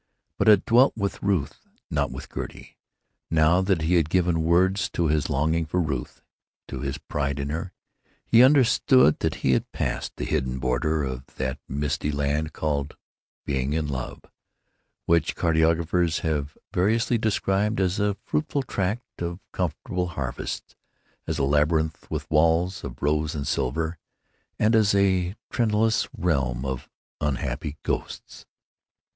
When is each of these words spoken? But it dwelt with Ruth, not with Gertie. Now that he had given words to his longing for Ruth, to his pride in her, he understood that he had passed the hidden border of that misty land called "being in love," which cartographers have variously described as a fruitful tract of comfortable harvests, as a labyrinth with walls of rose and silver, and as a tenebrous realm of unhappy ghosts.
But 0.39 0.49
it 0.49 0.65
dwelt 0.65 0.97
with 0.97 1.21
Ruth, 1.21 1.59
not 1.91 2.09
with 2.11 2.27
Gertie. 2.33 2.75
Now 3.29 3.61
that 3.61 3.83
he 3.83 3.93
had 3.97 4.09
given 4.09 4.41
words 4.41 4.89
to 4.93 5.09
his 5.09 5.29
longing 5.29 5.67
for 5.67 5.79
Ruth, 5.79 6.23
to 6.69 6.79
his 6.79 6.97
pride 6.97 7.37
in 7.39 7.51
her, 7.51 7.71
he 8.25 8.41
understood 8.41 9.19
that 9.19 9.35
he 9.45 9.51
had 9.51 9.71
passed 9.71 10.15
the 10.15 10.25
hidden 10.25 10.57
border 10.57 11.03
of 11.03 11.27
that 11.35 11.59
misty 11.69 12.11
land 12.11 12.51
called 12.51 12.97
"being 13.45 13.73
in 13.73 13.85
love," 13.87 14.21
which 15.05 15.35
cartographers 15.35 16.21
have 16.21 16.57
variously 16.73 17.19
described 17.19 17.79
as 17.79 17.99
a 17.99 18.17
fruitful 18.25 18.63
tract 18.63 19.21
of 19.21 19.39
comfortable 19.51 20.07
harvests, 20.07 20.75
as 21.27 21.37
a 21.37 21.43
labyrinth 21.43 22.09
with 22.09 22.27
walls 22.31 22.83
of 22.83 23.03
rose 23.03 23.35
and 23.35 23.45
silver, 23.47 23.99
and 24.57 24.75
as 24.75 24.95
a 24.95 25.35
tenebrous 25.53 26.07
realm 26.17 26.65
of 26.65 26.89
unhappy 27.19 27.77
ghosts. 27.83 28.47